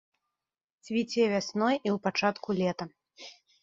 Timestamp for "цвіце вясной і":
0.87-1.83